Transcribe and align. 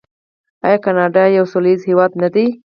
آیا 0.65 0.77
کاناډا 0.85 1.23
یو 1.27 1.45
سوله 1.51 1.69
ییز 1.71 1.81
هیواد 1.89 2.11
نه 2.21 2.27
دی؟ 2.33 2.45